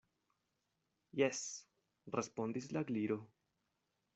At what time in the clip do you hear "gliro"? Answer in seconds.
2.89-3.23